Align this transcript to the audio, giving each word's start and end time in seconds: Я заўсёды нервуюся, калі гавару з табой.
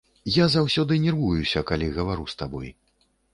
Я 0.35 0.45
заўсёды 0.53 0.97
нервуюся, 1.03 1.63
калі 1.73 1.91
гавару 1.99 2.25
з 2.35 2.41
табой. 2.41 2.73